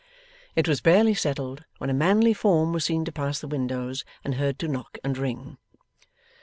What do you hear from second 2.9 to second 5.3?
to pass the windows and heard to knock and